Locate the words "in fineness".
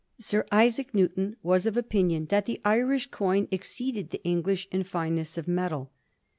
4.71-5.37